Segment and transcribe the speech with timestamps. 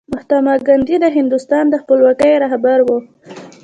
[0.13, 2.89] مهاتما ګاندي د هندوستان د خپلواکۍ رهبر و.